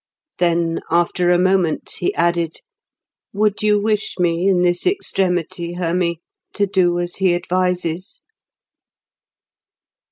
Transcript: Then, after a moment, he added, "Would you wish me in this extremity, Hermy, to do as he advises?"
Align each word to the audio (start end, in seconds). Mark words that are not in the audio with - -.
Then, 0.39 0.79
after 0.89 1.29
a 1.29 1.37
moment, 1.37 1.97
he 1.99 2.11
added, 2.15 2.61
"Would 3.33 3.61
you 3.61 3.79
wish 3.79 4.17
me 4.17 4.47
in 4.47 4.63
this 4.63 4.87
extremity, 4.87 5.73
Hermy, 5.73 6.21
to 6.55 6.65
do 6.65 6.99
as 6.99 7.17
he 7.17 7.35
advises?" 7.35 8.21